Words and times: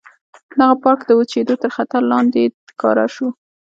دغه 0.59 0.75
پارک 0.83 0.99
د 1.05 1.11
وچېدو 1.19 1.55
تر 1.63 1.69
خطر 1.77 2.01
لاندې 2.11 2.41
ښکاره 2.71 3.05
شو. 3.15 3.27